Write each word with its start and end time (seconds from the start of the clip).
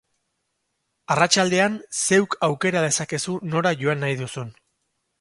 Arratsaldean 1.15 1.77
zeuk 2.05 2.35
aukera 2.49 2.85
dezakezu 2.89 3.39
nora 3.55 3.77
joan 3.85 4.07
nahi 4.07 4.21
duzun. 4.27 4.55